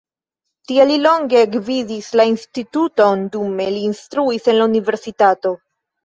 [0.69, 5.53] Tie li longe gvidis la instituton, dume li instruis en la universitato.